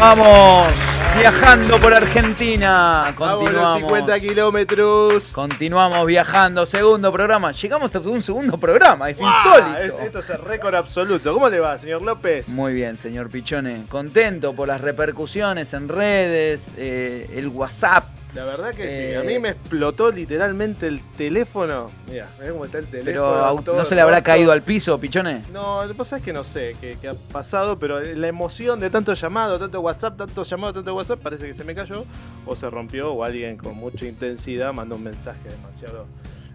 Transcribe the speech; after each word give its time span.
Vamos 0.00 0.72
viajando 1.18 1.78
por 1.78 1.92
Argentina. 1.92 3.12
Continuamos. 3.14 3.80
50 3.80 4.20
kilómetros. 4.20 5.24
Continuamos 5.28 6.06
viajando. 6.06 6.64
Segundo 6.64 7.12
programa. 7.12 7.52
Llegamos 7.52 7.94
a 7.94 7.98
un 8.00 8.22
segundo 8.22 8.56
programa. 8.56 9.10
Es 9.10 9.20
insólito. 9.20 10.00
esto 10.02 10.20
es 10.20 10.30
el 10.30 10.38
récord 10.38 10.74
absoluto. 10.74 11.34
¿Cómo 11.34 11.50
le 11.50 11.60
va, 11.60 11.76
señor 11.76 12.00
López? 12.00 12.48
Muy 12.48 12.72
bien, 12.72 12.96
señor 12.96 13.28
Pichone. 13.28 13.84
Contento 13.90 14.54
por 14.54 14.68
las 14.68 14.80
repercusiones 14.80 15.74
en 15.74 15.90
redes, 15.90 16.70
eh, 16.78 17.28
el 17.34 17.48
WhatsApp 17.48 18.04
la 18.34 18.44
verdad 18.44 18.74
que 18.74 18.90
sí. 18.90 19.14
A 19.14 19.22
mí 19.22 19.34
eh, 19.34 19.40
me 19.40 19.50
explotó 19.50 20.10
literalmente 20.10 20.86
el 20.86 21.00
teléfono. 21.16 21.90
Mira, 22.08 22.28
mirá 22.38 22.52
cómo 22.52 22.64
está 22.64 22.78
el 22.78 22.86
teléfono. 22.86 23.62
Pero 23.64 23.76
¿no 23.76 23.84
se 23.84 23.94
le 23.94 24.00
habrá 24.00 24.22
caído 24.22 24.52
al 24.52 24.62
piso, 24.62 24.98
pichone? 24.98 25.42
No, 25.52 25.82
lo 25.82 25.88
que 25.88 25.94
pasa 25.94 26.18
es 26.18 26.22
que 26.22 26.32
no 26.32 26.44
sé 26.44 26.72
qué, 26.80 26.96
ha 27.08 27.14
pasado, 27.32 27.78
pero 27.78 28.00
la 28.00 28.28
emoción 28.28 28.80
de 28.80 28.90
tanto 28.90 29.14
llamado, 29.14 29.58
tanto 29.58 29.80
WhatsApp, 29.80 30.16
tanto 30.16 30.42
llamado, 30.42 30.74
tanto 30.74 30.94
WhatsApp, 30.94 31.20
parece 31.20 31.46
que 31.46 31.54
se 31.54 31.64
me 31.64 31.74
cayó 31.74 32.04
o 32.46 32.56
se 32.56 32.68
rompió 32.70 33.12
o 33.12 33.24
alguien 33.24 33.56
con 33.56 33.76
mucha 33.76 34.06
intensidad 34.06 34.72
mandó 34.72 34.96
un 34.96 35.04
mensaje 35.04 35.48
demasiado 35.48 36.06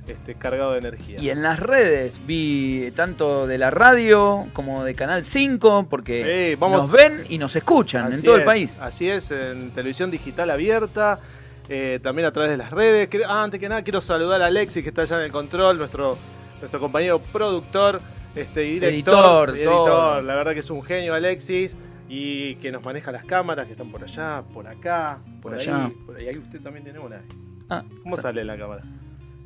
este, 0.08 0.36
cargado 0.36 0.73
de 0.73 0.80
energía. 0.80 1.20
Y 1.20 1.30
en 1.30 1.42
las 1.42 1.60
redes 1.60 2.20
vi 2.28 2.92
tanto 2.95 3.48
de 3.48 3.58
la 3.58 3.72
radio 3.72 4.48
como 4.54 4.84
de 4.84 4.94
Canal 4.94 5.26
5, 5.26 5.88
porque 5.89 6.56
nos 6.60 6.92
ven 6.92 7.23
y 7.30 7.38
nos 7.38 7.56
escuchan 7.56 8.14
en 8.14 8.22
todo 8.22 8.36
el 8.36 8.44
país. 8.44 8.78
Así 8.80 9.10
es, 9.10 9.32
en 9.32 9.72
televisión 9.72 10.12
digital 10.12 10.52
abierta. 10.52 11.20
Eh, 11.67 11.99
también 12.02 12.27
a 12.27 12.31
través 12.31 12.52
de 12.52 12.58
las 12.58 12.71
redes. 12.71 13.09
Ah, 13.27 13.44
antes 13.44 13.59
que 13.59 13.69
nada 13.69 13.83
quiero 13.83 14.02
saludar 14.02 14.41
a 14.41 14.47
Alexis 14.47 14.83
que 14.83 14.89
está 14.89 15.03
allá 15.03 15.19
en 15.19 15.25
el 15.25 15.31
control, 15.31 15.77
nuestro, 15.77 16.17
nuestro 16.59 16.80
compañero 16.80 17.19
productor, 17.19 18.02
este, 18.35 18.61
director, 18.61 19.49
editor, 19.49 19.58
editor. 19.58 20.23
La 20.23 20.36
verdad 20.36 20.53
que 20.53 20.59
es 20.59 20.69
un 20.69 20.83
genio 20.83 21.13
Alexis 21.13 21.75
y 22.08 22.55
que 22.55 22.71
nos 22.71 22.83
maneja 22.83 23.11
las 23.11 23.25
cámaras 23.25 23.66
que 23.66 23.71
están 23.71 23.91
por 23.91 24.03
allá, 24.03 24.43
por 24.53 24.67
acá, 24.67 25.19
por, 25.41 25.55
allá. 25.55 25.91
Por 26.05 26.17
ahí 26.17 26.38
usted 26.38 26.61
también 26.61 26.83
tiene 26.83 26.99
una. 26.99 27.21
Ah, 27.69 27.83
¿Cómo 28.03 28.16
sale 28.17 28.43
la 28.45 28.58
cámara? 28.58 28.83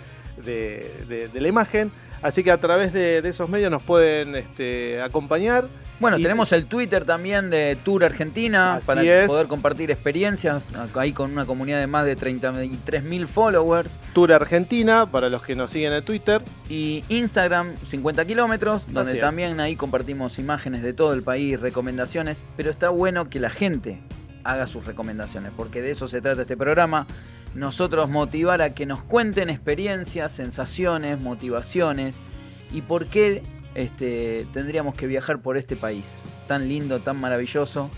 de 0.44 1.30
la 1.32 1.48
imagen. 1.48 1.92
Así 2.22 2.44
que 2.44 2.50
a 2.52 2.60
través 2.60 2.92
de, 2.92 3.18
esos 3.18 3.48
medios 3.48 3.70
nos 3.70 3.82
pueden 3.82 4.36
este, 4.36 5.02
acompañar. 5.02 5.66
Bueno, 5.98 6.16
tenemos 6.16 6.52
el 6.52 6.66
Twitter 6.66 7.04
también 7.04 7.50
de 7.50 7.76
Tour 7.84 8.04
Argentina 8.04 8.80
para 8.84 9.02
poder 9.26 9.46
compartir 9.46 9.90
experiencias 9.90 10.72
ahí 10.94 11.12
con 11.12 11.32
una 11.32 11.44
comunidad 11.44 11.78
de 11.78 11.86
más 11.86 12.06
de 12.06 12.16
33.000 12.16 13.26
followers. 13.26 13.96
Tour 14.12 14.32
Argentina 14.32 15.06
para 15.06 15.28
los 15.28 15.42
que 15.42 15.54
nos 15.54 15.70
siguen 15.70 15.92
en 15.92 16.04
Twitter. 16.04 16.42
Y 16.68 17.04
Instagram 17.08 17.76
50 17.84 18.24
kilómetros, 18.24 18.84
donde 18.92 19.14
también 19.14 19.60
ahí 19.60 19.76
compartimos 19.76 20.38
imágenes 20.38 20.82
de 20.82 20.92
todo 20.92 21.12
el 21.12 21.22
país, 21.22 21.60
recomendaciones. 21.60 22.44
Pero 22.56 22.70
está 22.70 22.88
bueno 22.88 23.28
que 23.30 23.40
la 23.40 23.50
gente 23.50 24.00
haga 24.44 24.66
sus 24.66 24.84
recomendaciones, 24.84 25.52
porque 25.56 25.82
de 25.82 25.92
eso 25.92 26.08
se 26.08 26.20
trata 26.20 26.42
este 26.42 26.56
programa 26.56 27.06
nosotros 27.54 28.08
motivar 28.08 28.62
a 28.62 28.74
que 28.74 28.86
nos 28.86 29.00
cuenten 29.02 29.50
experiencias, 29.50 30.32
sensaciones, 30.32 31.20
motivaciones 31.20 32.16
y 32.72 32.80
por 32.82 33.06
qué 33.06 33.42
este, 33.74 34.46
tendríamos 34.52 34.94
que 34.94 35.06
viajar 35.06 35.40
por 35.40 35.56
este 35.56 35.76
país 35.76 36.14
tan 36.46 36.68
lindo, 36.68 37.00
tan 37.00 37.20
maravilloso, 37.20 37.90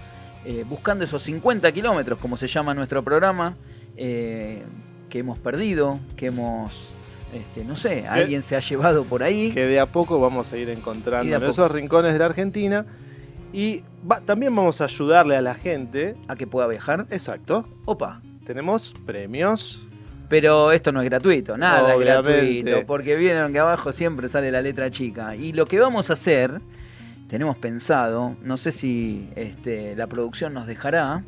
eh, 0.44 0.64
buscando 0.68 1.04
esos 1.04 1.22
50 1.22 1.70
kilómetros, 1.72 2.18
como 2.18 2.36
se 2.36 2.46
llama 2.46 2.74
nuestro 2.74 3.02
programa, 3.02 3.56
eh, 3.96 4.62
que 5.08 5.20
hemos 5.20 5.38
perdido, 5.38 6.00
que 6.16 6.26
hemos, 6.26 6.90
este, 7.32 7.64
no 7.64 7.76
sé, 7.76 8.06
alguien 8.06 8.42
se 8.42 8.56
ha 8.56 8.60
llevado 8.60 9.04
por 9.04 9.22
ahí. 9.22 9.52
Que 9.52 9.66
de 9.66 9.80
a 9.80 9.86
poco 9.86 10.20
vamos 10.20 10.52
a 10.52 10.56
ir 10.56 10.68
encontrando 10.68 11.34
en 11.34 11.42
esos 11.44 11.70
rincones 11.70 12.12
de 12.12 12.18
la 12.18 12.26
Argentina. 12.26 12.86
Y 13.52 13.84
también 14.26 14.54
vamos 14.54 14.80
a 14.80 14.84
ayudarle 14.84 15.36
a 15.36 15.40
la 15.40 15.54
gente. 15.54 16.16
A 16.26 16.34
que 16.34 16.48
pueda 16.48 16.66
viajar. 16.66 17.06
Exacto. 17.10 17.68
Opa 17.84 18.20
tenemos 18.46 18.94
premios. 19.04 19.86
Pero 20.28 20.72
esto 20.72 20.90
no 20.90 21.02
es 21.02 21.08
gratuito, 21.08 21.56
nada 21.58 21.94
es 21.94 22.00
gratuito, 22.00 22.86
porque 22.86 23.14
vieron 23.14 23.52
que 23.52 23.58
abajo 23.58 23.92
siempre 23.92 24.28
sale 24.28 24.50
la 24.50 24.62
letra 24.62 24.90
chica. 24.90 25.36
Y 25.36 25.52
lo 25.52 25.66
que 25.66 25.78
vamos 25.78 26.08
a 26.08 26.14
hacer, 26.14 26.60
tenemos 27.28 27.58
pensado, 27.58 28.34
no 28.42 28.56
sé 28.56 28.72
si 28.72 29.28
este, 29.36 29.94
la 29.94 30.06
producción 30.06 30.54
nos 30.54 30.66
dejará, 30.66 31.22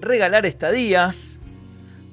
regalar 0.00 0.46
estadías, 0.46 1.38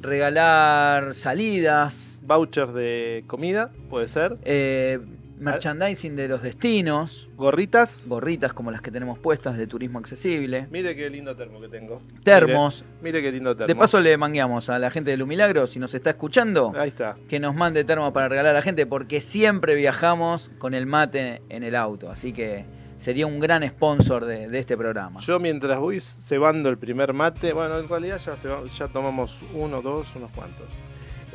regalar 0.01 1.13
salidas. 1.13 2.19
Vouchers 2.21 2.73
de 2.73 3.23
comida, 3.27 3.71
puede 3.89 4.07
ser. 4.07 4.37
Eh, 4.43 4.99
merchandising 5.43 6.15
de 6.15 6.27
los 6.27 6.41
destinos. 6.41 7.29
Gorritas. 7.35 8.03
Gorritas 8.07 8.53
como 8.53 8.71
las 8.71 8.81
que 8.81 8.91
tenemos 8.91 9.19
puestas 9.19 9.57
de 9.57 9.67
turismo 9.67 9.99
accesible. 9.99 10.67
Mire 10.71 10.95
qué 10.95 11.09
lindo 11.09 11.35
termo 11.35 11.61
que 11.61 11.69
tengo. 11.69 11.99
Termos. 12.23 12.85
Mire, 13.01 13.21
qué 13.21 13.31
lindo 13.31 13.55
termo. 13.55 13.67
De 13.67 13.75
paso 13.75 13.99
le 13.99 14.17
mangueamos 14.17 14.69
a 14.69 14.79
la 14.79 14.89
gente 14.89 15.11
de 15.11 15.17
Lumilagro, 15.17 15.67
si 15.67 15.79
nos 15.79 15.93
está 15.93 16.11
escuchando, 16.11 16.73
Ahí 16.75 16.89
está. 16.89 17.15
que 17.27 17.39
nos 17.39 17.55
mande 17.55 17.83
termo 17.83 18.11
para 18.13 18.29
regalar 18.29 18.51
a 18.51 18.55
la 18.55 18.61
gente, 18.61 18.85
porque 18.85 19.21
siempre 19.21 19.75
viajamos 19.75 20.51
con 20.57 20.73
el 20.73 20.85
mate 20.85 21.41
en 21.49 21.63
el 21.63 21.75
auto. 21.75 22.09
Así 22.09 22.33
que 22.33 22.65
sería 22.95 23.27
un 23.27 23.39
gran 23.39 23.67
sponsor 23.67 24.25
de, 24.25 24.57
este 24.57 24.77
programa. 24.77 25.19
Yo 25.19 25.39
mientras 25.39 25.79
voy 25.79 25.99
cebando 25.99 26.69
el 26.69 26.77
primer 26.77 27.13
mate, 27.13 27.53
bueno, 27.53 27.77
en 27.77 27.87
realidad 27.89 28.19
ya, 28.19 28.35
ya 28.65 28.87
tomamos 28.87 29.37
uno, 29.53 29.81
dos, 29.81 30.07
unos 30.15 30.31
cuantos. 30.31 30.69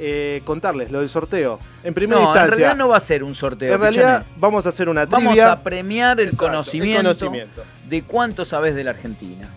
Eh, 0.00 0.43
contarles 0.45 0.93
lo 0.93 1.00
del 1.00 1.09
sorteo. 1.09 1.59
En 1.83 1.93
primera 1.93 2.21
instancia. 2.21 2.45
En 2.45 2.50
realidad 2.50 2.77
no 2.77 2.89
va 2.89 2.99
a 2.99 3.00
ser 3.00 3.25
un 3.25 3.35
sorteo. 3.35 3.75
En 3.75 3.81
realidad 3.81 4.25
vamos 4.37 4.65
a 4.65 4.69
hacer 4.69 4.89
una 4.89 5.06
trivia. 5.06 5.29
Vamos 5.29 5.41
a 5.41 5.62
premiar 5.62 6.21
el, 6.21 6.37
conocimiento, 6.37 7.65
de 7.89 8.03
cuánto 8.03 8.45
sabes 8.45 8.77
de 8.77 8.85
la 8.85 8.91
Argentina. 8.91 9.49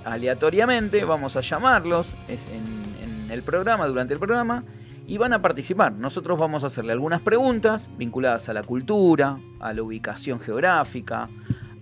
aleatoriamente, 0.05 1.05
vamos 1.05 1.37
a 1.37 1.41
llamarlos 1.41 2.09
en 2.29 3.31
el 3.31 3.43
programa, 3.43 3.87
durante 3.87 4.13
el 4.15 4.21
programa 4.21 4.65
y 5.07 5.19
van 5.19 5.33
a 5.33 5.43
participar. 5.43 5.93
Nosotros 5.93 6.39
vamos 6.39 6.65
a 6.65 6.69
hacerle 6.69 6.93
algunas 6.93 7.21
preguntas 7.21 7.91
vinculadas 7.97 8.49
a 8.49 8.53
la 8.53 8.63
cultura, 8.63 9.39
a 9.61 9.73
la 9.73 9.83
ubicación 9.83 10.41
geográfica, 10.41 11.29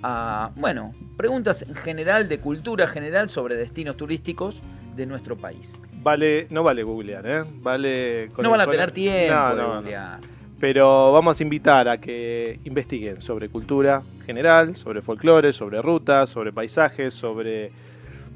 a, 0.03 0.51
bueno, 0.57 0.95
preguntas 1.17 1.63
en 1.63 1.75
general 1.75 2.29
de 2.29 2.41
cultura 2.41 2.87
general 2.87 3.29
sobre 3.29 3.55
destinos 3.55 3.97
turísticos 3.97 4.61
de 4.97 5.07
nuestro 5.07 5.37
país. 5.37 5.73
Vale, 6.03 6.49
no 6.51 6.65
vale 6.65 6.83
googlear, 6.83 7.27
¿eh? 7.27 7.45
Vale 7.63 8.29
no 8.39 8.51
van 8.51 8.63
a 8.63 8.67
tener 8.67 8.91
tiempo 8.91 9.55
de 9.55 9.63
googlear. 9.63 10.21
Pero 10.59 11.13
vamos 11.13 11.39
a 11.39 11.43
invitar 11.43 11.89
a 11.89 11.99
que 11.99 12.61
investiguen 12.65 13.21
sobre 13.21 13.49
cultura 13.49 14.03
general, 14.25 14.77
sobre 14.77 15.03
folclore, 15.03 15.53
sobre 15.53 15.83
rutas, 15.83 16.31
sobre 16.31 16.53
paisajes, 16.53 17.15
sobre... 17.15 17.73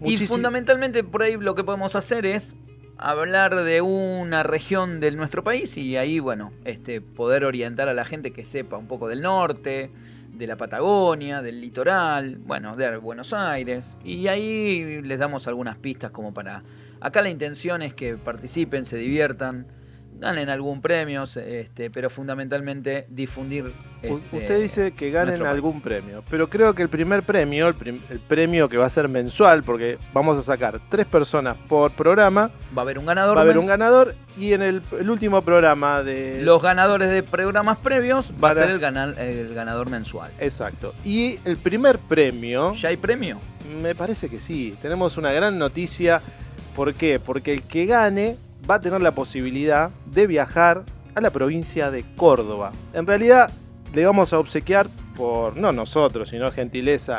Y 0.04 0.16
fundamentalmente 0.26 1.02
por 1.04 1.22
ahí 1.22 1.36
lo 1.36 1.54
que 1.54 1.64
podemos 1.64 1.94
hacer 1.94 2.26
es 2.26 2.54
hablar 2.98 3.62
de 3.62 3.80
una 3.80 4.42
región 4.42 5.00
de 5.00 5.10
nuestro 5.12 5.44
país 5.44 5.76
y 5.76 5.96
ahí, 5.96 6.18
bueno, 6.18 6.52
este, 6.64 7.00
poder 7.00 7.44
orientar 7.44 7.88
a 7.88 7.94
la 7.94 8.04
gente 8.04 8.32
que 8.32 8.44
sepa 8.44 8.76
un 8.76 8.86
poco 8.86 9.08
del 9.08 9.22
norte, 9.22 9.90
de 10.32 10.46
la 10.46 10.56
Patagonia, 10.56 11.42
del 11.42 11.60
litoral, 11.60 12.36
bueno, 12.36 12.76
de 12.76 12.96
Buenos 12.96 13.32
Aires. 13.32 13.96
Y 14.04 14.28
ahí 14.28 15.02
les 15.02 15.18
damos 15.18 15.48
algunas 15.48 15.76
pistas 15.76 16.10
como 16.10 16.32
para... 16.34 16.62
Acá 17.00 17.22
la 17.22 17.30
intención 17.30 17.82
es 17.82 17.94
que 17.94 18.16
participen, 18.16 18.84
se 18.84 18.96
diviertan, 18.96 19.66
ganen 20.18 20.48
algún 20.48 20.80
premio, 20.80 21.24
este, 21.24 21.90
pero 21.90 22.10
fundamentalmente 22.10 23.06
difundir. 23.08 23.72
Este, 24.02 24.36
Usted 24.36 24.60
dice 24.60 24.92
que 24.92 25.10
ganen 25.10 25.44
algún 25.44 25.80
premio, 25.80 26.22
pero 26.30 26.48
creo 26.48 26.74
que 26.74 26.82
el 26.82 26.88
primer 26.88 27.22
premio, 27.22 27.68
el, 27.68 27.74
premio 28.20 28.68
que 28.68 28.76
va 28.76 28.86
a 28.86 28.90
ser 28.90 29.08
mensual, 29.08 29.62
porque 29.62 29.98
vamos 30.12 30.38
a 30.38 30.42
sacar 30.42 30.80
tres 30.88 31.06
personas 31.06 31.56
por 31.68 31.92
programa. 31.92 32.50
Va 32.76 32.82
a 32.82 32.84
haber 32.84 32.98
un 32.98 33.06
ganador. 33.06 33.36
Va 33.36 33.40
a 33.40 33.44
haber 33.44 33.58
un 33.58 33.66
ganador 33.66 34.14
y 34.36 34.52
en 34.52 34.62
el, 34.62 34.82
último 35.08 35.42
programa 35.42 36.02
de. 36.02 36.42
Los 36.42 36.62
ganadores 36.62 37.10
de 37.10 37.22
programas 37.22 37.78
previos 37.78 38.32
va 38.42 38.50
a 38.50 38.54
ser 38.54 38.70
el, 38.70 38.82
el 39.18 39.54
ganador 39.54 39.90
mensual. 39.90 40.30
Exacto. 40.38 40.94
Y 41.04 41.38
el 41.44 41.56
primer 41.56 41.98
premio. 41.98 42.74
¿Ya 42.74 42.90
hay 42.90 42.96
premio? 42.96 43.38
Me 43.82 43.94
parece 43.94 44.28
que 44.28 44.40
sí. 44.40 44.76
Tenemos 44.80 45.16
una 45.16 45.32
gran 45.32 45.58
noticia. 45.58 46.20
¿Por 46.74 46.92
qué? 46.94 47.18
Porque 47.18 47.54
el 47.54 47.62
que 47.62 47.86
gane 47.86 48.36
va 48.68 48.76
a 48.76 48.80
tener 48.80 49.00
la 49.00 49.12
posibilidad 49.12 49.90
de 50.06 50.26
viajar 50.26 50.84
a 51.14 51.20
la 51.20 51.30
provincia 51.30 51.90
de 51.90 52.04
Córdoba. 52.16 52.72
En 52.92 53.06
realidad 53.06 53.50
le 53.94 54.04
vamos 54.04 54.32
a 54.32 54.38
obsequiar 54.38 54.88
por, 55.16 55.56
no 55.56 55.72
nosotros, 55.72 56.28
sino 56.28 56.50
gentileza 56.50 57.18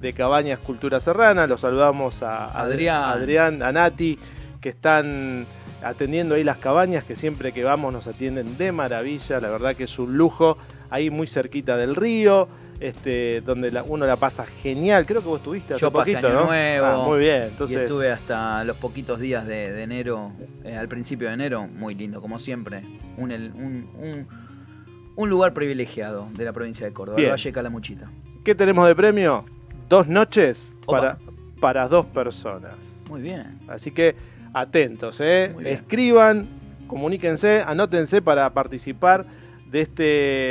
de 0.00 0.12
Cabañas 0.12 0.58
Cultura 0.60 1.00
Serrana. 1.00 1.46
Los 1.46 1.60
saludamos 1.60 2.22
a 2.22 2.58
Adrián, 2.58 3.04
Adrián 3.04 3.62
a 3.62 3.72
Nati, 3.72 4.18
que 4.60 4.70
están 4.70 5.46
atendiendo 5.82 6.36
ahí 6.36 6.44
las 6.44 6.56
cabañas, 6.58 7.04
que 7.04 7.16
siempre 7.16 7.52
que 7.52 7.64
vamos 7.64 7.92
nos 7.92 8.06
atienden 8.06 8.56
de 8.56 8.72
maravilla. 8.72 9.40
La 9.40 9.50
verdad 9.50 9.76
que 9.76 9.84
es 9.84 9.98
un 9.98 10.16
lujo, 10.16 10.56
ahí 10.90 11.10
muy 11.10 11.26
cerquita 11.26 11.76
del 11.76 11.94
río 11.94 12.48
este, 12.80 13.40
donde 13.40 13.72
uno 13.86 14.06
la 14.06 14.16
pasa 14.16 14.44
genial. 14.44 15.06
Creo 15.06 15.20
que 15.20 15.28
vos 15.28 15.38
estuviste 15.38 15.74
hace 15.74 15.80
Yo 15.80 15.90
pasé 15.90 16.12
poquito, 16.12 16.28
año 16.28 16.46
nuevo. 16.46 16.86
Ah, 16.86 17.04
muy 17.06 17.18
bien. 17.20 17.42
Entonces... 17.44 17.76
Y 17.76 17.80
estuve 17.80 18.10
hasta 18.10 18.64
los 18.64 18.76
poquitos 18.76 19.20
días 19.20 19.46
de, 19.46 19.82
enero, 19.82 20.32
eh, 20.64 20.76
al 20.76 20.88
principio 20.88 21.28
de 21.28 21.34
enero, 21.34 21.66
muy 21.66 21.94
lindo, 21.94 22.20
como 22.20 22.38
siempre. 22.38 22.82
Un, 23.16 23.30
un, 23.32 24.26
un, 25.16 25.30
lugar 25.30 25.54
privilegiado 25.54 26.28
de 26.34 26.44
la 26.44 26.52
provincia 26.52 26.86
de 26.86 26.92
Córdoba, 26.92 27.20
el 27.20 27.30
Valle 27.30 27.52
Calamuchita. 27.52 28.10
¿Qué 28.44 28.54
tenemos 28.54 28.86
de 28.86 28.94
premio? 28.94 29.44
Dos 29.88 30.08
noches 30.08 30.72
para, 30.86 31.18
para 31.60 31.88
dos 31.88 32.06
personas. 32.06 33.02
Muy 33.08 33.22
bien. 33.22 33.60
Así 33.68 33.90
que 33.90 34.16
atentos, 34.52 35.20
¿eh? 35.20 35.54
escriban, 35.64 36.48
comuníquense, 36.86 37.62
anótense 37.66 38.22
para 38.22 38.52
participar 38.52 39.26
de, 39.74 39.80
este, 39.80 40.02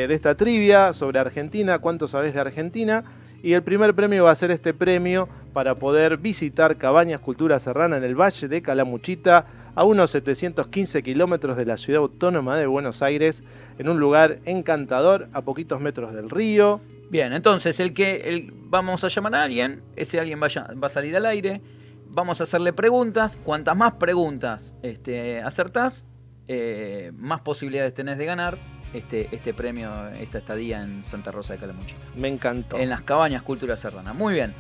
de 0.10 0.14
esta 0.14 0.36
trivia 0.36 0.92
sobre 0.92 1.18
Argentina, 1.18 1.80
cuánto 1.80 2.10
sabes 2.10 2.34
de 2.34 2.42
Argentina. 2.42 3.06
Y 3.42 3.54
el 3.54 3.64
primer 3.64 3.96
premio 3.96 4.26
va 4.26 4.32
a 4.32 4.36
ser 4.36 4.52
este 4.52 4.74
premio 4.74 5.30
para 5.54 5.76
poder 5.76 6.18
visitar 6.18 6.78
Cabañas 6.78 7.22
Cultura 7.22 7.58
Serrana 7.60 7.96
en 7.96 8.04
el 8.04 8.20
Valle 8.20 8.50
de 8.50 8.62
Calamuchita, 8.62 9.46
a 9.76 9.86
unos 9.86 10.12
715 10.12 11.02
kilómetros 11.04 11.56
de 11.56 11.66
la 11.66 11.78
ciudad 11.78 12.02
autónoma 12.02 12.58
de 12.58 12.68
Buenos 12.68 13.02
Aires, 13.02 13.44
en 13.80 13.88
un 13.88 13.98
lugar 13.98 14.40
encantador, 14.44 15.30
a 15.32 15.42
poquitos 15.42 15.80
metros 15.80 16.14
del 16.14 16.30
río. 16.30 16.82
Bien, 17.10 17.32
entonces 17.32 17.80
el 17.80 17.94
que 17.94 18.24
el, 18.26 18.52
vamos 18.54 19.06
a 19.06 19.08
llamar 19.08 19.36
a 19.36 19.44
alguien, 19.44 19.84
ese 19.96 20.20
alguien 20.20 20.42
va 20.42 20.88
a 20.88 20.90
salir 20.90 21.16
al 21.16 21.28
aire, 21.28 21.62
vamos 22.10 22.42
a 22.42 22.44
hacerle 22.44 22.74
preguntas, 22.74 23.38
cuantas 23.42 23.78
más 23.78 23.94
preguntas 23.94 24.76
este, 24.84 25.42
acertás, 25.42 26.06
eh, 26.50 27.14
más 27.16 27.40
posibilidades 27.40 27.94
tenés 27.94 28.18
de 28.18 28.26
ganar 28.26 28.58
este, 28.94 29.30
este 29.32 29.54
premio, 29.54 30.10
esta 30.10 30.38
estadía 30.38 30.82
en 30.82 31.04
Santa 31.04 31.32
Rosa 31.32 31.54
de 31.54 31.60
Calamuchita. 31.60 32.00
Me 32.16 32.28
encantó. 32.28 32.78
En 32.78 32.90
las 32.90 33.02
cabañas 33.02 33.44
Cultura 33.44 33.76
Serrana. 33.76 34.14
Muy 34.14 34.34
bien. 34.34 34.54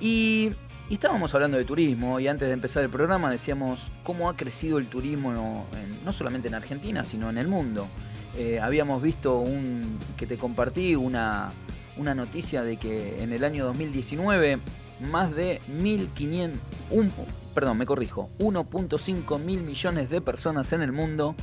Y, 0.00 0.52
estábamos 0.88 1.34
hablando 1.34 1.56
de 1.56 1.64
turismo 1.64 2.18
y 2.18 2.26
antes 2.26 2.48
de 2.48 2.54
empezar 2.54 2.82
el 2.82 2.90
programa 2.90 3.30
decíamos 3.30 3.80
cómo 4.02 4.28
ha 4.28 4.36
crecido 4.36 4.78
el 4.78 4.88
turismo 4.88 5.32
no, 6.04 6.12
solamente 6.12 6.48
en 6.48 6.54
Argentina, 6.54 7.04
sino 7.04 7.30
en 7.30 7.38
el 7.38 7.48
mundo. 7.48 7.86
Eh, 8.36 8.60
habíamos 8.60 9.02
visto 9.02 9.38
un 9.38 9.98
que 10.16 10.26
te 10.26 10.36
compartí 10.36 10.94
una, 10.94 11.52
una 11.96 12.14
noticia 12.14 12.62
de 12.62 12.76
que 12.76 13.22
en 13.22 13.32
el 13.32 13.44
año 13.44 13.64
2019 13.66 14.58
más 15.00 15.34
de 15.34 15.60
1.500, 15.68 16.50
perdón, 17.54 17.78
me 17.78 17.86
corrijo, 17.86 18.30
1.5 18.38 19.38
mil 19.38 19.62
millones 19.62 20.10
de 20.10 20.20
personas 20.20 20.72
en 20.72 20.82
el 20.82 20.92
mundo 20.92 21.34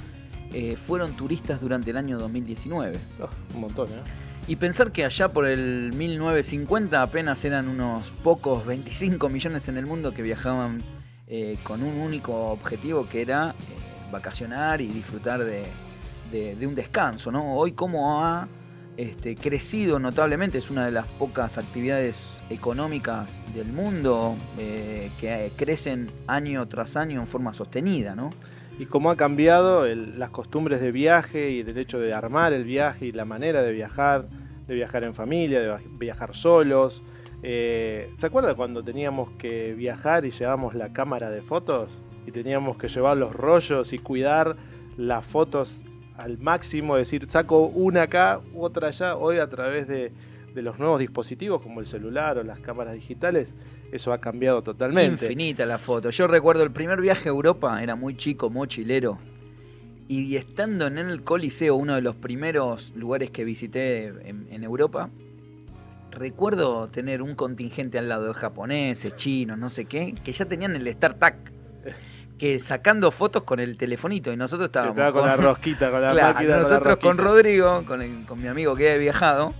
eh, 0.53 0.77
fueron 0.77 1.15
turistas 1.15 1.59
durante 1.59 1.91
el 1.91 1.97
año 1.97 2.17
2019. 2.17 2.97
Ah, 3.21 3.27
un 3.53 3.61
montón, 3.61 3.89
¿eh? 3.89 4.01
Y 4.47 4.55
pensar 4.55 4.93
que 4.93 5.03
allá 5.03 5.27
por 5.27 5.45
el 5.45 5.91
1950 5.93 7.01
apenas 7.01 7.43
eran 7.43 7.67
unos 7.67 8.09
pocos 8.23 8.65
25 8.65 9.27
millones 9.27 9.67
en 9.67 9.77
el 9.77 9.85
mundo 9.85 10.13
que 10.13 10.21
viajaban 10.21 10.81
eh, 11.27 11.57
con 11.63 11.83
un 11.83 11.99
único 11.99 12.51
objetivo 12.51 13.09
que 13.09 13.21
era 13.21 13.49
eh, 13.49 13.53
vacacionar 14.09 14.79
y 14.79 14.87
disfrutar 14.87 15.43
de, 15.43 16.65
un 16.65 16.75
descanso. 16.75 17.29
¿no? 17.29 17.57
Hoy 17.57 17.73
como 17.73 18.23
ha 18.23 18.47
este, 18.95 19.35
crecido 19.35 19.99
notablemente, 19.99 20.59
es 20.59 20.69
una 20.69 20.85
de 20.85 20.91
las 20.93 21.07
pocas 21.07 21.57
actividades 21.57 22.17
económicas 22.49 23.29
del 23.53 23.73
mundo 23.73 24.37
que 24.55 25.51
crecen 25.57 26.09
año 26.25 26.65
tras 26.69 26.95
año 26.95 27.19
en 27.19 27.27
forma 27.27 27.51
sostenida. 27.53 28.15
¿no? 28.15 28.29
Y 28.79 28.85
cómo 28.85 29.09
ha 29.09 29.15
cambiado 29.15 29.87
las 29.87 30.29
costumbres 30.29 30.81
de 30.81 30.91
viaje 30.91 31.49
y 31.49 31.61
el 31.61 31.77
hecho 31.77 31.99
de 31.99 32.13
armar 32.13 32.53
el 32.53 32.63
viaje 32.63 33.07
y 33.07 33.11
la 33.11 33.25
manera 33.25 33.63
de 33.63 33.71
viajar, 33.71 34.27
de 34.67 34.75
viajar 34.75 35.03
en 35.03 35.15
familia, 35.15 35.61
de 35.61 35.77
viajar 35.97 36.35
solos. 36.35 37.01
Eh, 37.41 38.11
¿Se 38.15 38.27
acuerda 38.27 38.53
cuando 38.55 38.83
teníamos 38.83 39.31
que 39.31 39.73
viajar 39.73 40.25
y 40.25 40.31
llevábamos 40.31 40.75
la 40.75 40.93
cámara 40.93 41.29
de 41.29 41.41
fotos 41.41 42.01
y 42.25 42.31
teníamos 42.31 42.77
que 42.77 42.87
llevar 42.87 43.17
los 43.17 43.35
rollos 43.35 43.93
y 43.93 43.97
cuidar 43.97 44.57
las 44.95 45.25
fotos 45.25 45.81
al 46.17 46.37
máximo? 46.37 46.97
Decir, 46.97 47.27
saco 47.27 47.65
una 47.65 48.03
acá, 48.03 48.41
otra 48.55 48.89
allá, 48.89 49.15
hoy 49.15 49.39
a 49.39 49.49
través 49.49 49.87
de, 49.87 50.11
de 50.53 50.61
los 50.61 50.77
nuevos 50.77 50.99
dispositivos 50.99 51.61
como 51.61 51.79
el 51.79 51.87
celular 51.87 52.37
o 52.37 52.43
las 52.43 52.59
cámaras 52.59 52.93
digitales 52.93 53.53
eso 53.91 54.13
ha 54.13 54.19
cambiado 54.19 54.61
totalmente. 54.61 55.25
Infinita 55.25 55.65
la 55.65 55.77
foto. 55.77 56.09
Yo 56.09 56.27
recuerdo 56.27 56.63
el 56.63 56.71
primer 56.71 57.01
viaje 57.01 57.29
a 57.29 57.31
Europa, 57.31 57.81
era 57.81 57.95
muy 57.95 58.15
chico, 58.17 58.49
mochilero. 58.49 59.17
Y 60.07 60.35
estando 60.37 60.87
en 60.87 60.97
el 60.97 61.23
Coliseo, 61.23 61.75
uno 61.75 61.95
de 61.95 62.01
los 62.01 62.15
primeros 62.15 62.93
lugares 62.95 63.29
que 63.29 63.43
visité 63.43 64.05
en, 64.25 64.63
Europa, 64.63 65.09
recuerdo 66.11 66.87
tener 66.87 67.21
un 67.21 67.35
contingente 67.35 67.97
al 67.97 68.07
lado 68.07 68.27
de 68.27 68.33
japoneses, 68.33 69.15
chinos, 69.17 69.57
no 69.57 69.69
sé 69.69 69.85
qué, 69.85 70.15
que 70.23 70.31
ya 70.31 70.45
tenían 70.45 70.75
el 70.75 70.91
StarTac. 70.91 71.35
Que 72.37 72.59
sacando 72.59 73.09
fotos 73.09 73.43
con 73.43 73.59
el 73.59 73.77
telefonito 73.77 74.31
y 74.31 74.37
nosotros 74.37 74.67
estábamos. 74.67 75.11
con, 75.11 75.25
la 75.25 75.35
rosquita, 75.35 75.89
con 75.89 76.01
la 76.03 76.13
máquina. 76.13 76.57
Nosotros 76.57 76.97
con, 76.97 77.17
Rodrigo, 77.17 77.83
con, 77.83 78.25
con 78.25 78.39
mi 78.39 78.47
amigo 78.47 78.75
que 78.75 78.89
había 78.89 78.99
viajado, 78.99 79.55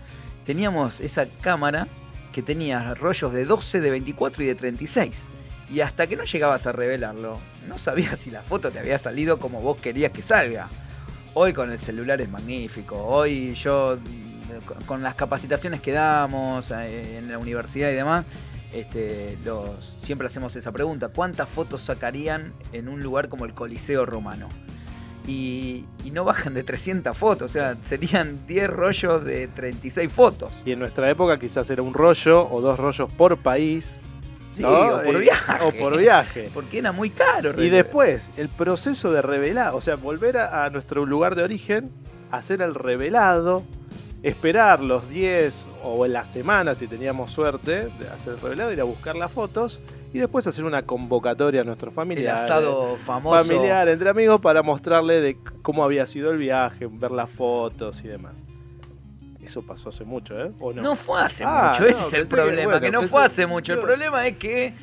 teníamos 0.46 1.02
esa 1.02 1.28
cámara 1.42 1.88
que 2.32 2.42
tenía 2.42 2.94
rollos 2.94 3.34
de 3.34 3.46
12, 3.46 3.82
de 3.82 3.90
24 3.90 4.44
y 4.44 4.46
de 4.48 4.56
36. 4.56 5.22
Y 5.70 5.82
hasta 5.82 6.08
que 6.08 6.16
no 6.16 6.24
llegabas 6.24 6.66
a 6.66 6.72
revelarlo, 6.72 7.40
no 7.68 7.78
sabías 7.78 8.20
si 8.20 8.32
la 8.32 8.42
foto 8.42 8.72
te 8.72 8.80
había 8.80 8.98
salido 8.98 9.40
como 9.40 9.62
vos 9.62 9.80
querías 9.80 10.12
que 10.12 10.22
salga. 10.22 10.70
Hoy 11.34 11.54
con 11.54 11.72
el 11.72 11.80
celular 11.80 12.22
es 12.22 12.30
magnífico. 12.30 12.96
Hoy 12.96 13.54
yo, 13.56 13.98
con 14.86 15.04
las 15.04 15.16
capacitaciones 15.16 15.82
que 15.82 15.92
damos 15.92 16.72
eh, 16.72 17.18
en 17.18 17.30
la 17.30 17.38
universidad 17.38 17.92
y 17.92 17.96
demás, 17.96 18.26
este, 18.72 19.38
los, 19.46 19.70
siempre 20.00 20.28
hacemos 20.28 20.56
esa 20.56 20.72
pregunta. 20.72 21.10
¿Cuántas 21.10 21.50
fotos 21.50 21.82
sacarían 21.82 22.54
en 22.72 22.88
un 22.88 23.02
lugar 23.02 23.30
como 23.30 23.46
el 23.46 23.54
Coliseo 23.54 24.06
Romano? 24.06 24.48
Y, 25.28 25.84
no 26.12 26.24
bajan 26.24 26.54
de 26.54 26.64
300 26.64 27.16
fotos, 27.16 27.52
o 27.52 27.54
sea, 27.54 27.76
serían 27.82 28.48
10 28.48 28.70
rollos 28.70 29.24
de 29.24 29.48
36 29.50 30.12
fotos. 30.12 30.52
Y 30.66 30.72
en 30.72 30.80
nuestra 30.80 31.10
época 31.12 31.38
quizás 31.38 31.70
era 31.70 31.84
un 31.84 31.94
rollo 31.94 32.50
o 32.50 32.62
dos 32.62 32.80
rollos 32.80 33.12
por 33.12 33.38
país. 33.38 33.94
Sí, 34.52 34.64
o 34.64 35.02
por 35.04 35.20
viaje. 35.20 35.54
O 35.64 35.72
por 35.72 35.98
viaje. 35.98 36.50
Porque 36.54 36.80
era 36.80 36.92
muy 36.92 37.12
caro. 37.12 37.62
Y 37.62 37.70
después, 37.70 38.32
el 38.38 38.50
proceso 38.50 39.12
de 39.12 39.22
revelar, 39.22 39.76
o 39.76 39.82
sea, 39.82 39.96
volver 39.96 40.38
a, 40.38 40.70
nuestro 40.72 41.06
lugar 41.06 41.36
de 41.36 41.44
origen, 41.44 41.92
hacer 42.32 42.62
el 42.64 42.74
revelado, 42.74 43.64
esperar 44.24 44.80
los 44.80 45.08
10 45.10 45.66
o 45.84 46.06
en 46.06 46.14
la 46.14 46.26
semana, 46.26 46.74
si 46.74 46.88
teníamos 46.88 47.32
suerte, 47.32 47.90
de 48.00 48.08
hacer 48.10 48.34
el 48.34 48.40
revelado, 48.40 48.72
ir 48.72 48.82
a 48.82 48.86
buscar 48.86 49.16
las 49.16 49.32
fotos 49.32 49.80
y 50.14 50.20
después 50.20 50.48
hacer 50.48 50.64
una 50.64 50.84
convocatoria 50.84 51.62
a 51.62 51.64
nuestros 51.64 51.94
familiares. 51.94 52.42
El 52.42 52.46
asado 52.46 52.98
famoso. 52.98 53.44
Familiar, 53.44 53.90
entre 53.90 54.10
amigos, 54.10 54.40
para 54.40 54.64
mostrarle 54.64 55.22
de 55.22 55.38
cómo 55.62 55.84
había 55.84 56.06
sido 56.06 56.32
el 56.32 56.38
viaje, 56.38 56.88
ver 56.90 57.12
las 57.12 57.30
fotos 57.30 58.04
y 58.04 58.08
demás. 58.08 58.34
Eso 59.42 59.62
pasó 59.62 59.90
hace 59.90 60.04
mucho, 60.04 60.38
¿eh? 60.40 60.52
¿O 60.60 60.74
no? 60.74 60.82
no 60.82 60.96
fue 60.96 61.22
hace 61.22 61.44
ah, 61.46 61.72
mucho, 61.72 61.86
ese 61.88 62.02
es 62.02 62.14
el 62.14 62.28
problema, 62.28 62.82
que, 62.82 62.92
no 62.92 63.04
fue 63.04 63.24
hace 63.24 63.46
mucho. 63.46 63.74
El 63.74 63.80
problema 63.80 64.28
es 64.28 64.38
que 64.38 64.74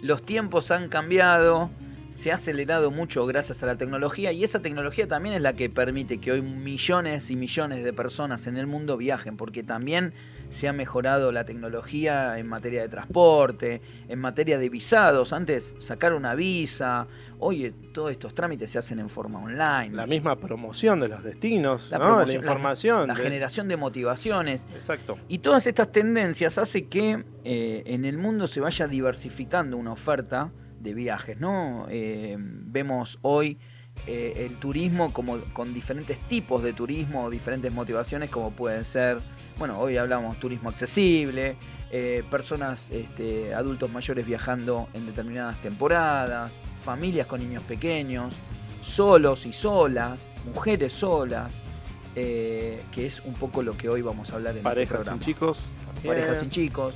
los 0.00 0.22
tiempos 0.22 0.70
han 0.70 0.88
cambiado, 0.88 1.70
se 2.10 2.30
ha 2.30 2.34
acelerado 2.34 2.90
mucho 2.90 3.26
gracias 3.26 3.62
a 3.62 3.66
la 3.66 3.76
tecnología 3.76 4.32
y 4.32 4.42
esa 4.42 4.60
tecnología 4.60 5.06
también 5.08 5.34
es 5.34 5.42
la 5.42 5.54
que 5.54 5.68
permite 5.68 6.18
que 6.20 6.32
hoy 6.32 6.40
millones 6.40 7.30
y 7.30 7.36
millones 7.36 7.84
de 7.84 7.92
personas 7.92 8.46
en 8.46 8.56
el 8.56 8.66
mundo 8.66 8.96
viajen, 8.96 9.36
porque 9.36 9.62
también 9.62 10.14
se 10.48 10.68
ha 10.68 10.72
mejorado 10.72 11.32
la 11.32 11.44
tecnología 11.44 12.38
en 12.38 12.46
materia 12.46 12.82
de 12.82 12.88
transporte, 12.88 13.80
en 14.08 14.18
materia 14.18 14.58
de 14.58 14.68
visados. 14.68 15.32
Antes 15.32 15.76
sacar 15.78 16.14
una 16.14 16.34
visa, 16.34 17.06
hoy 17.38 17.74
todos 17.92 18.12
estos 18.12 18.34
trámites 18.34 18.70
se 18.70 18.78
hacen 18.78 18.98
en 18.98 19.08
forma 19.08 19.40
online. 19.40 19.94
La 19.94 20.06
misma 20.06 20.36
promoción 20.36 21.00
de 21.00 21.08
los 21.08 21.22
destinos, 21.22 21.90
la, 21.90 22.24
información. 22.28 23.08
La, 23.08 23.14
generación 23.14 23.68
de 23.68 23.76
motivaciones. 23.76 24.66
Exacto. 24.74 25.18
Y 25.28 25.38
todas 25.38 25.66
estas 25.66 25.92
tendencias 25.92 26.58
hace 26.58 26.86
que 26.86 27.24
eh, 27.44 27.82
en 27.86 28.04
el 28.04 28.18
mundo 28.18 28.46
se 28.46 28.60
vaya 28.60 28.86
diversificando 28.86 29.76
una 29.76 29.92
oferta 29.92 30.50
de 30.80 30.94
viajes, 30.94 31.40
¿no? 31.40 31.86
Eh, 31.88 32.36
vemos 32.38 33.18
hoy 33.22 33.58
eh, 34.06 34.46
el 34.46 34.58
turismo 34.58 35.14
como 35.14 35.38
con 35.54 35.72
diferentes 35.72 36.18
tipos 36.28 36.62
de 36.62 36.74
turismo, 36.74 37.30
diferentes 37.30 37.72
motivaciones, 37.72 38.28
como 38.28 38.50
pueden 38.50 38.84
ser, 38.84 39.18
bueno, 39.58 39.78
hoy 39.78 39.96
hablamos 39.96 40.38
turismo 40.38 40.70
accesible, 40.70 41.56
eh, 41.90 42.24
personas, 42.30 42.90
este, 42.90 43.54
adultos 43.54 43.90
mayores 43.90 44.26
viajando 44.26 44.88
en 44.94 45.06
determinadas 45.06 45.60
temporadas, 45.62 46.58
familias 46.84 47.26
con 47.26 47.40
niños 47.40 47.62
pequeños, 47.62 48.34
solos 48.82 49.46
y 49.46 49.52
solas, 49.52 50.30
mujeres 50.52 50.92
solas, 50.92 51.62
que 52.14 52.82
es 52.94 53.20
un 53.24 53.34
poco 53.34 53.62
lo 53.62 53.76
que 53.76 53.88
hoy 53.88 54.00
vamos 54.00 54.30
a 54.30 54.36
hablar 54.36 54.52
en 54.52 54.58
este 54.58 54.68
Parejas 54.68 55.06
sin 55.06 55.18
chicos. 55.18 55.58
Parejas 56.04 56.38
sin 56.38 56.50
chicos. 56.50 56.94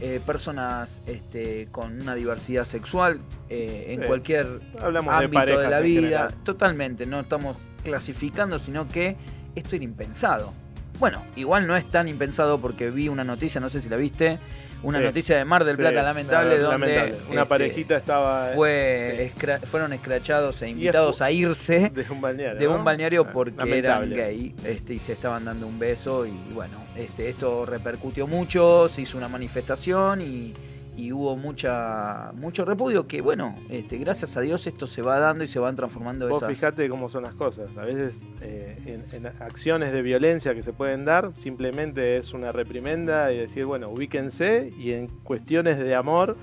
Eh, 0.00 0.20
personas 0.20 1.00
este, 1.06 1.68
con 1.70 2.00
una 2.00 2.16
diversidad 2.16 2.64
sexual 2.64 3.20
eh, 3.48 3.86
en 3.88 4.02
cualquier 4.02 4.60
ámbito 4.82 5.58
de, 5.58 5.68
la 5.70 5.80
vida. 5.80 6.28
Totalmente, 6.42 7.06
no 7.06 7.20
estamos 7.20 7.56
clasificando, 7.84 8.58
sino 8.58 8.88
que 8.88 9.16
esto 9.54 9.76
era 9.76 9.84
impensado. 9.84 10.52
Bueno, 10.98 11.24
igual 11.36 11.66
no 11.66 11.76
es 11.76 11.86
tan 11.86 12.08
impensado 12.08 12.58
porque 12.58 12.90
vi 12.90 13.08
una 13.08 13.24
noticia, 13.24 13.60
no 13.60 13.68
sé 13.68 13.82
si 13.82 13.88
la 13.88 13.96
viste, 13.96 14.38
una 14.84 15.00
noticia 15.00 15.36
de 15.36 15.44
Mar 15.44 15.64
del 15.64 15.76
Plata 15.76 16.02
lamentable 16.02 16.58
donde 16.58 17.14
una 17.30 17.42
este, 17.42 17.46
parejita 17.46 17.96
estaba 17.96 18.52
fue 18.54 19.32
fueron 19.70 19.92
escrachados 19.92 20.60
e 20.62 20.68
invitados 20.68 21.22
a 21.22 21.30
irse 21.30 21.90
de 21.90 22.06
un 22.10 22.20
balneario, 22.20 22.60
de 22.60 22.68
un 22.68 22.84
balneario 22.84 23.32
porque 23.32 23.78
eran 23.78 24.10
gay 24.10 24.54
este, 24.64 24.94
y 24.94 24.98
se 24.98 25.12
estaban 25.12 25.44
dando 25.44 25.66
un 25.66 25.78
beso 25.78 26.26
y 26.26 26.34
bueno, 26.52 26.78
este, 26.96 27.30
esto 27.30 27.64
repercutió 27.66 28.26
mucho, 28.26 28.88
se 28.88 29.02
hizo 29.02 29.16
una 29.16 29.28
manifestación 29.28 30.20
y 30.20 30.52
y 30.96 31.12
hubo 31.12 31.36
mucha 31.36 32.32
mucho 32.34 32.64
repudio 32.64 33.06
que 33.06 33.20
bueno 33.20 33.56
este, 33.68 33.98
gracias 33.98 34.36
a 34.36 34.40
Dios 34.40 34.66
esto 34.66 34.86
se 34.86 35.02
va 35.02 35.18
dando 35.18 35.44
y 35.44 35.48
se 35.48 35.58
van 35.58 35.76
transformando 35.76 36.28
vos 36.28 36.44
fíjate 36.46 36.88
cómo 36.88 37.08
son 37.08 37.24
las 37.24 37.34
cosas 37.34 37.76
a 37.76 37.82
veces 37.84 38.22
eh, 38.40 39.02
en, 39.12 39.26
acciones 39.26 39.92
de 39.92 40.02
violencia 40.02 40.54
que 40.54 40.62
se 40.62 40.72
pueden 40.72 41.04
dar 41.04 41.32
simplemente 41.36 42.16
es 42.16 42.32
una 42.32 42.52
reprimenda 42.52 43.32
y 43.32 43.38
decir 43.38 43.64
bueno 43.64 43.88
ubíquense 43.88 44.72
y 44.78 44.92
en 44.92 45.08
cuestiones 45.24 45.78
de 45.78 45.94
amor 45.94 46.36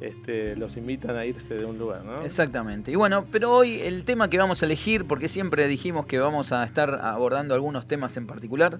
este, 0.00 0.54
los 0.56 0.76
invitan 0.76 1.16
a 1.16 1.26
irse 1.26 1.54
de 1.54 1.64
un 1.64 1.76
lugar, 1.76 2.04
¿no? 2.04 2.22
Exactamente. 2.22 2.92
Y 2.92 2.94
bueno, 2.94 3.26
pero 3.32 3.52
hoy 3.52 3.80
el 3.80 4.04
tema 4.04 4.30
que 4.30 4.38
vamos 4.38 4.62
a 4.62 4.66
elegir, 4.66 5.06
porque 5.06 5.26
siempre 5.26 5.66
dijimos 5.66 6.06
que 6.06 6.20
vamos 6.20 6.52
a 6.52 6.62
estar 6.62 7.00
abordando 7.02 7.52
algunos 7.54 7.88
temas 7.88 8.16
en 8.16 8.28
particular, 8.28 8.78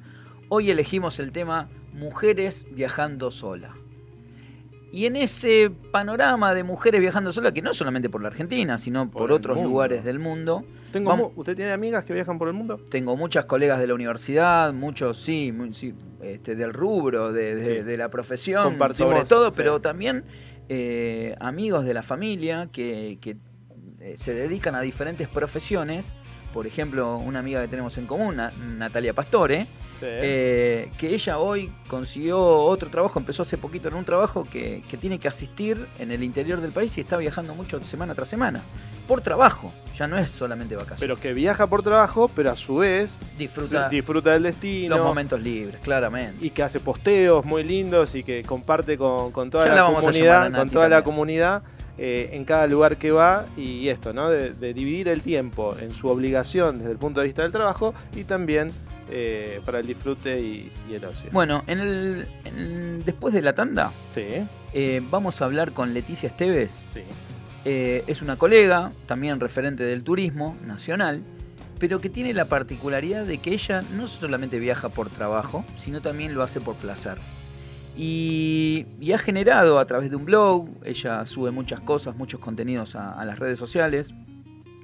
hoy 0.49 0.71
elegimos 0.71 1.19
el 1.19 1.33
tema 1.33 1.69
mujeres 1.93 2.67
viajando 2.71 3.33
sola. 3.33 3.75
Y 4.91 5.07
en 5.07 5.17
ese 5.17 5.71
panorama 5.91 6.55
de 6.55 6.65
mujeres 6.65 7.01
viajando 7.01 7.33
solas, 7.33 7.53
que 7.53 7.61
no 7.61 7.75
solamente 7.75 8.09
por 8.09 8.23
la 8.23 8.29
Argentina, 8.29 8.79
sino 8.79 9.11
por, 9.11 9.31
otros 9.33 9.63
lugares 9.63 10.03
del 10.03 10.19
mundo. 10.19 10.65
Tengo, 10.93 11.33
¿Usted 11.37 11.55
tiene 11.55 11.73
amigas 11.73 12.05
que 12.05 12.15
viajan 12.15 12.39
por 12.39 12.49
el 12.49 12.55
mundo? 12.55 12.81
Tengo 12.91 13.15
muchas 13.15 13.45
colegas 13.45 13.79
de 13.79 13.87
la 13.87 13.95
universidad, 13.95 14.73
muchos, 14.73 15.23
sí, 15.23 15.53
este, 16.23 16.57
del 16.57 16.73
rubro, 16.73 17.33
de, 17.33 17.97
la 17.99 18.09
profesión, 18.09 18.79
sobre 18.95 19.25
todo, 19.25 19.53
pero 19.53 19.81
también 19.81 20.25
eh, 20.71 21.35
amigos 21.41 21.85
de 21.85 21.95
la 21.95 22.03
familia 22.03 22.69
que, 22.73 23.19
eh, 24.01 24.15
se 24.17 24.35
dedican 24.35 24.75
a 24.75 24.81
diferentes 24.81 25.29
profesiones. 25.29 26.13
Por 26.53 26.67
ejemplo, 26.67 27.19
una 27.19 27.41
amiga 27.41 27.61
que 27.61 27.69
tenemos 27.69 27.97
en 27.99 28.07
común, 28.07 28.41
Natalia 28.79 29.13
Pastore, 29.13 29.67
eh, 30.01 30.91
que 30.97 31.15
ella 31.15 31.39
hoy 31.39 31.73
consiguió 31.89 32.41
otro 32.41 32.91
trabajo, 32.91 33.19
empezó 33.19 33.43
hace 33.43 33.59
poquito 33.59 33.89
en 33.89 33.95
un 33.95 34.05
trabajo 34.05 34.45
que, 34.45 34.83
tiene 35.01 35.19
que 35.19 35.29
asistir 35.29 35.87
en 35.99 36.13
el 36.13 36.23
interior 36.23 36.61
del 36.61 36.73
país 36.73 36.97
y 36.99 37.01
está 37.01 37.17
viajando 37.17 37.55
mucho 37.55 37.83
semana 37.83 38.15
tras 38.15 38.29
semana. 38.29 38.63
Por 39.07 39.23
trabajo, 39.23 39.73
ya 39.97 40.07
no 40.07 40.19
es 40.19 40.29
solamente 40.31 40.75
vacaciones. 40.75 41.01
Pero 41.01 41.17
que 41.17 41.33
viaja 41.33 41.67
por 41.67 41.83
trabajo, 41.83 42.31
pero 42.35 42.51
a 42.51 42.57
su 42.57 42.77
vez 42.77 43.19
disfruta, 43.39 43.89
disfruta 43.89 44.33
del 44.33 44.43
destino. 44.43 44.97
Los 44.97 45.05
momentos 45.07 45.41
libres, 45.41 45.81
claramente. 45.81 46.45
Y 46.45 46.51
que 46.51 46.63
hace 46.63 46.79
posteos 46.79 47.45
muy 47.45 47.63
lindos 47.63 48.15
y 48.15 48.23
que 48.23 48.43
comparte 48.43 48.99
con, 48.99 49.33
toda 49.51 49.67
la, 49.67 49.87
comunidad. 49.87 50.53
Con 50.53 50.69
toda 50.69 50.89
la 50.89 51.03
comunidad. 51.03 51.63
Eh, 52.01 52.31
en 52.33 52.45
cada 52.45 52.69
lugar 52.69 52.97
que 52.97 53.11
va 53.11 53.47
y 53.57 53.89
esto, 53.89 54.13
¿no? 54.13 54.31
De, 54.31 54.53
de, 54.53 54.73
dividir 54.73 55.09
el 55.09 55.21
tiempo 55.21 55.77
en 55.81 55.91
su 55.91 56.07
obligación 56.07 56.79
desde 56.79 56.93
el 56.93 56.99
punto 56.99 57.19
de 57.19 57.27
vista 57.27 57.43
del 57.43 57.51
trabajo 57.51 57.93
y 58.15 58.23
también 58.23 58.71
eh, 59.11 59.61
para 59.65 59.81
el 59.81 59.87
disfrute 59.87 60.41
y, 60.41 60.71
el 60.93 61.05
ocio. 61.05 61.31
Bueno, 61.33 61.65
en 61.67 61.81
el, 61.81 63.03
después 63.05 63.35
de 63.35 63.43
la 63.43 63.55
tanda, 63.55 63.91
sí. 64.15 64.27
Eh, 64.75 65.03
vamos 65.11 65.43
a 65.43 65.47
hablar 65.47 65.73
con 65.73 65.93
Leticia 65.93 66.29
Esteves. 66.29 66.81
Sí. 66.93 67.03
Es 67.65 68.23
una 68.23 68.37
colega, 68.37 68.93
también 69.07 69.41
referente 69.41 69.83
del 69.83 70.03
turismo 70.03 70.57
nacional, 70.65 71.21
pero 71.79 72.01
que 72.01 72.09
tiene 72.09 72.33
la 72.33 72.47
particularidad 72.47 73.27
de 73.27 73.39
que 73.39 73.53
ella 73.53 73.83
no 73.95 74.07
solamente 74.07 74.59
viaja 74.59 74.89
por 74.89 75.11
trabajo, 75.11 75.67
sino 75.77 76.01
también 76.01 76.35
lo 76.35 76.43
hace 76.43 76.61
por 76.61 76.77
placer. 76.77 77.19
Y, 77.99 78.87
ha 79.13 79.19
generado 79.19 79.79
a 79.79 79.87
través 79.87 80.09
de 80.11 80.17
un 80.17 80.25
blog, 80.25 80.69
ella 80.85 81.27
sube 81.27 81.51
muchas 81.51 81.81
cosas, 81.81 82.17
muchos 82.17 82.41
contenidos 82.41 82.95
a 82.95 83.25
las 83.25 83.39
redes 83.39 83.59
sociales, 83.59 84.15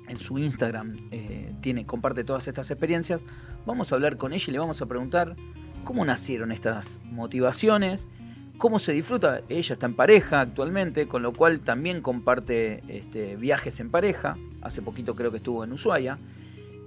en 0.08 0.18
su 0.18 0.38
Instagram 0.38 1.08
eh, 1.10 1.54
tiene, 1.60 1.86
comparte 1.86 2.24
todas 2.24 2.46
estas 2.48 2.70
experiencias. 2.70 3.22
Vamos 3.66 3.92
a 3.92 3.94
hablar 3.94 4.16
con 4.16 4.32
ella 4.32 4.44
y 4.48 4.50
le 4.52 4.58
vamos 4.58 4.82
a 4.82 4.86
preguntar 4.86 5.36
cómo 5.84 6.04
nacieron 6.04 6.52
estas 6.52 7.00
motivaciones, 7.04 8.06
cómo 8.58 8.78
se 8.78 8.92
disfruta. 8.92 9.40
Ella 9.48 9.74
está 9.74 9.86
en 9.86 9.94
pareja 9.94 10.40
actualmente, 10.40 11.08
con 11.08 11.22
lo 11.22 11.32
cual 11.32 11.60
también 11.60 12.02
comparte 12.02 12.82
este, 12.88 13.36
viajes 13.36 13.80
en 13.80 13.90
pareja. 13.90 14.36
Hace 14.60 14.82
poquito 14.82 15.14
creo 15.14 15.30
que 15.30 15.38
estuvo 15.38 15.64
en 15.64 15.72
Ushuaia. 15.72 16.18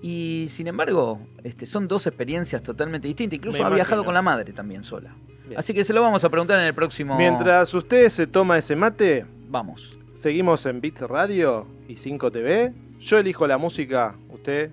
Y 0.01 0.45
sin 0.49 0.67
embargo, 0.67 1.19
este, 1.43 1.65
son 1.65 1.87
dos 1.87 2.05
experiencias 2.05 2.61
totalmente 2.61 3.07
distintas. 3.07 3.37
Incluso 3.37 3.65
ha 3.65 3.69
viajado 3.69 4.05
con 4.05 4.13
la 4.13 4.21
madre 4.21 4.53
también 4.53 4.83
sola. 4.83 5.15
Así 5.55 5.73
que 5.73 5.83
se 5.83 5.93
lo 5.93 6.01
vamos 6.01 6.23
a 6.23 6.29
preguntar 6.29 6.59
en 6.59 6.65
el 6.65 6.73
próximo. 6.73 7.15
Mientras 7.17 7.73
usted 7.73 8.09
se 8.09 8.27
toma 8.27 8.57
ese 8.57 8.75
mate, 8.75 9.25
vamos. 9.49 9.97
Seguimos 10.15 10.65
en 10.65 10.81
Bits 10.81 11.01
Radio 11.01 11.67
y 11.87 11.95
5 11.95 12.31
TV 12.31 12.73
yo 12.99 13.17
elijo 13.17 13.47
la 13.47 13.57
música, 13.57 14.15
usted 14.29 14.71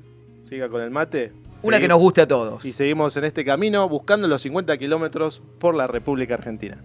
siga 0.49 0.69
con 0.69 0.83
el 0.83 0.91
mate. 0.91 1.33
Una 1.63 1.81
que 1.81 1.89
nos 1.89 1.99
guste 1.99 2.23
a 2.23 2.29
todos. 2.29 2.65
Y 2.65 2.73
seguimos 2.73 3.17
en 3.17 3.25
este 3.25 3.45
camino 3.45 3.89
buscando 3.89 4.29
los 4.29 4.43
50 4.43 4.77
kilómetros 4.77 5.43
por 5.59 5.75
la 5.75 5.87
República 5.87 6.35
Argentina. 6.35 6.79